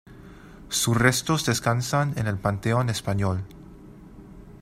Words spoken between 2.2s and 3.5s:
el Panteón Español.